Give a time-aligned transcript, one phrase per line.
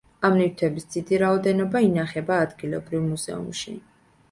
[0.27, 3.79] ამ ნივთების დიდი რაოდენობა ინახება ადგილობრივ მუზეუმში.